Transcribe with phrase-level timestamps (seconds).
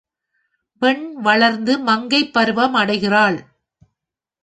[0.81, 3.39] பெண் வளர்ந்து மங்கைப் பருவம் அடைகிறாள்.